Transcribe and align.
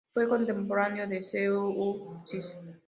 Fue 0.15 0.27
contemporáneo 0.27 1.05
de 1.07 1.23
Zeuxis. 1.23 2.47